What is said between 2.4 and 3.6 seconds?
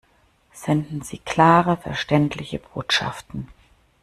Botschaften!